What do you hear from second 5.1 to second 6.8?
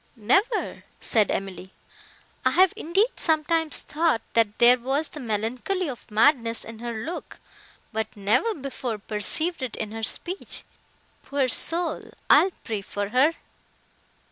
melancholy of madness in